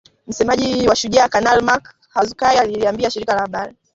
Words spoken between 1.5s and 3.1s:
Mak Hazukay aliliambia